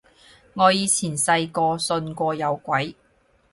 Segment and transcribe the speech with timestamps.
[0.55, 2.95] 我以前細個信過有鬼